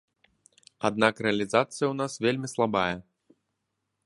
[0.89, 2.91] Аднак рэалізацыя ў нас вельмі слабая.